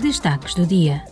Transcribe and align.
Destaques 0.00 0.54
do 0.54 0.66
dia. 0.66 1.02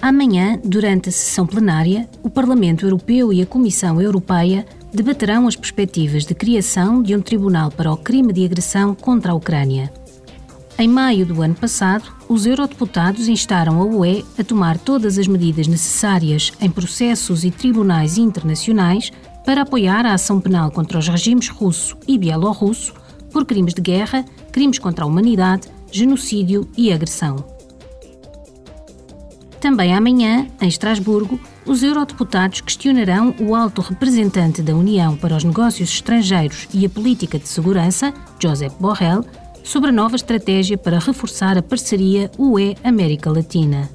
Amanhã, 0.00 0.58
durante 0.64 1.08
a 1.08 1.12
sessão 1.12 1.44
plenária, 1.44 2.08
o 2.22 2.30
Parlamento 2.30 2.86
Europeu 2.86 3.32
e 3.32 3.42
a 3.42 3.46
Comissão 3.46 4.00
Europeia 4.00 4.64
debaterão 4.92 5.48
as 5.48 5.56
perspectivas 5.56 6.24
de 6.24 6.32
criação 6.32 7.02
de 7.02 7.14
um 7.16 7.20
tribunal 7.20 7.72
para 7.72 7.90
o 7.92 7.96
crime 7.96 8.32
de 8.32 8.44
agressão 8.44 8.94
contra 8.94 9.32
a 9.32 9.34
Ucrânia. 9.34 9.92
Em 10.78 10.86
maio 10.86 11.26
do 11.26 11.42
ano 11.42 11.54
passado, 11.54 12.04
os 12.28 12.46
eurodeputados 12.46 13.26
instaram 13.26 13.80
a 13.80 13.84
UE 13.84 14.24
a 14.38 14.44
tomar 14.44 14.78
todas 14.78 15.18
as 15.18 15.26
medidas 15.26 15.66
necessárias 15.66 16.52
em 16.60 16.70
processos 16.70 17.44
e 17.44 17.50
tribunais 17.50 18.16
internacionais 18.16 19.10
para 19.44 19.62
apoiar 19.62 20.06
a 20.06 20.14
ação 20.14 20.40
penal 20.40 20.70
contra 20.70 20.98
os 20.98 21.08
regimes 21.08 21.48
russo 21.48 21.96
e 22.06 22.16
bielorrusso 22.16 22.94
por 23.32 23.44
crimes 23.44 23.74
de 23.74 23.82
guerra, 23.82 24.24
crimes 24.52 24.78
contra 24.78 25.04
a 25.04 25.08
humanidade, 25.08 25.68
genocídio 25.90 26.68
e 26.76 26.92
agressão. 26.92 27.51
Também 29.62 29.94
amanhã, 29.94 30.48
em 30.60 30.66
Estrasburgo, 30.66 31.38
os 31.64 31.84
eurodeputados 31.84 32.60
questionarão 32.60 33.32
o 33.38 33.54
alto 33.54 33.80
representante 33.80 34.60
da 34.60 34.74
União 34.74 35.16
para 35.16 35.36
os 35.36 35.44
Negócios 35.44 35.88
Estrangeiros 35.88 36.66
e 36.74 36.84
a 36.84 36.90
Política 36.90 37.38
de 37.38 37.46
Segurança, 37.46 38.12
Josep 38.40 38.74
Borrell, 38.80 39.24
sobre 39.62 39.90
a 39.90 39.92
nova 39.92 40.16
estratégia 40.16 40.76
para 40.76 40.98
reforçar 40.98 41.56
a 41.56 41.62
parceria 41.62 42.28
UE-América 42.36 43.30
Latina. 43.30 43.88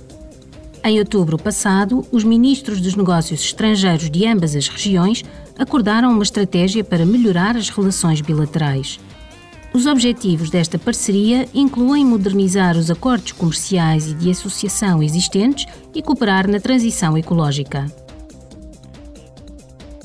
Em 0.85 0.99
outubro 0.99 1.38
passado, 1.38 2.08
os 2.13 2.23
ministros 2.23 2.80
dos 2.80 2.95
Negócios 2.95 3.41
Estrangeiros 3.41 4.09
de 4.09 4.25
ambas 4.25 4.55
as 4.55 4.70
regiões 4.70 5.25
acordaram 5.59 6.13
uma 6.13 6.23
estratégia 6.23 6.81
para 6.81 7.05
melhorar 7.05 7.58
as 7.58 7.67
relações 7.67 8.22
bilaterais. 8.22 9.02
Os 9.77 9.86
objetivos 9.86 10.49
desta 10.49 10.80
parceria 10.80 11.48
incluem 11.54 12.04
modernizar 12.04 12.76
os 12.76 12.90
acordos 12.90 13.31
comerciais 13.31 14.08
e 14.08 14.16
de 14.16 14.31
associação 14.31 15.03
existentes 15.03 15.67
e 15.94 16.02
cooperar 16.02 16.50
na 16.50 16.59
transição 16.59 17.16
ecológica. 17.16 17.86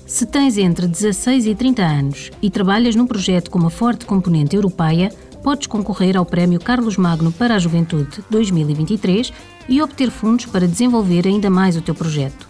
Se 0.06 0.26
tens 0.26 0.58
entre 0.58 0.86
16 0.86 1.46
e 1.46 1.54
30 1.54 1.82
anos 1.82 2.30
e 2.42 2.50
trabalhas 2.50 2.94
num 2.94 3.06
projeto 3.06 3.50
com 3.50 3.58
uma 3.58 3.70
forte 3.70 4.04
componente 4.04 4.54
europeia, 4.54 5.10
podes 5.42 5.66
concorrer 5.66 6.18
ao 6.18 6.26
Prémio 6.26 6.60
Carlos 6.60 6.98
Magno 6.98 7.32
para 7.32 7.54
a 7.54 7.58
Juventude 7.58 8.22
2023 8.28 9.32
e 9.70 9.80
obter 9.80 10.10
fundos 10.10 10.44
para 10.44 10.68
desenvolver 10.68 11.26
ainda 11.26 11.48
mais 11.48 11.78
o 11.78 11.80
teu 11.80 11.94
projeto. 11.94 12.46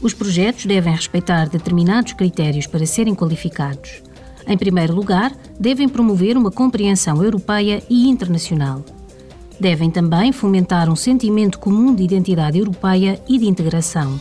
Os 0.00 0.14
projetos 0.14 0.66
devem 0.66 0.94
respeitar 0.94 1.48
determinados 1.48 2.12
critérios 2.12 2.68
para 2.68 2.86
serem 2.86 3.12
qualificados. 3.12 4.04
Em 4.46 4.58
primeiro 4.58 4.94
lugar, 4.94 5.32
devem 5.58 5.88
promover 5.88 6.36
uma 6.36 6.50
compreensão 6.50 7.22
europeia 7.22 7.82
e 7.88 8.08
internacional. 8.08 8.84
Devem 9.58 9.90
também 9.90 10.32
fomentar 10.32 10.90
um 10.90 10.96
sentimento 10.96 11.58
comum 11.58 11.94
de 11.94 12.02
identidade 12.02 12.58
europeia 12.58 13.20
e 13.28 13.38
de 13.38 13.46
integração. 13.46 14.20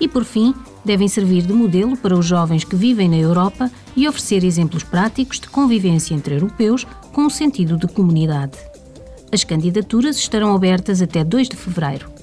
E, 0.00 0.06
por 0.06 0.24
fim, 0.24 0.54
devem 0.84 1.08
servir 1.08 1.42
de 1.42 1.52
modelo 1.52 1.96
para 1.96 2.16
os 2.16 2.24
jovens 2.24 2.64
que 2.64 2.76
vivem 2.76 3.08
na 3.08 3.16
Europa 3.16 3.70
e 3.96 4.06
oferecer 4.06 4.44
exemplos 4.44 4.84
práticos 4.84 5.40
de 5.40 5.48
convivência 5.48 6.14
entre 6.14 6.34
europeus 6.34 6.86
com 7.12 7.22
um 7.22 7.30
sentido 7.30 7.76
de 7.76 7.88
comunidade. 7.88 8.58
As 9.32 9.42
candidaturas 9.42 10.16
estarão 10.16 10.54
abertas 10.54 11.02
até 11.02 11.24
2 11.24 11.48
de 11.48 11.56
fevereiro. 11.56 12.17